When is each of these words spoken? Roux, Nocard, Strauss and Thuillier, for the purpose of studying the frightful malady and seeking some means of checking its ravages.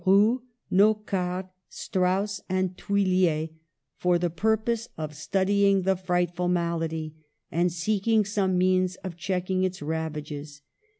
Roux, 0.03 0.41
Nocard, 0.71 1.49
Strauss 1.69 2.41
and 2.49 2.75
Thuillier, 2.75 3.49
for 3.97 4.17
the 4.17 4.31
purpose 4.31 4.89
of 4.97 5.13
studying 5.15 5.83
the 5.83 5.95
frightful 5.95 6.47
malady 6.47 7.13
and 7.51 7.71
seeking 7.71 8.25
some 8.25 8.57
means 8.57 8.95
of 9.03 9.15
checking 9.15 9.63
its 9.63 9.79
ravages. 9.79 10.63